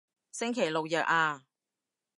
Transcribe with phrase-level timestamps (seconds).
[0.31, 1.45] 星期六日啊